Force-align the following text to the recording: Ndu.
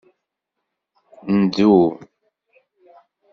Ndu. 1.37 1.71